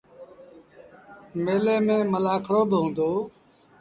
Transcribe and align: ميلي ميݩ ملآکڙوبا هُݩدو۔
ميلي 1.43 1.75
ميݩ 1.85 2.09
ملآکڙوبا 2.11 2.77
هُݩدو۔ 2.83 3.09